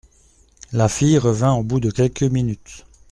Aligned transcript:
La 0.73 0.89
fille 0.89 1.19
revint 1.19 1.53
au 1.53 1.61
bout 1.61 1.79
de 1.79 1.91
quelques 1.91 2.23
minutes. 2.23 2.85